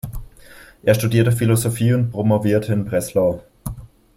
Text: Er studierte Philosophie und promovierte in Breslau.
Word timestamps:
Er 0.81 0.95
studierte 0.95 1.31
Philosophie 1.31 1.93
und 1.93 2.09
promovierte 2.09 2.73
in 2.73 2.85
Breslau. 2.85 3.43